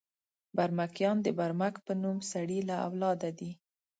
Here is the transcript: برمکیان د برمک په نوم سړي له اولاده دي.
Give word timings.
برمکیان 0.57 1.17
د 1.21 1.27
برمک 1.39 1.75
په 1.85 1.93
نوم 2.01 2.17
سړي 2.31 2.59
له 2.69 2.75
اولاده 2.87 3.29
دي. 3.39 3.51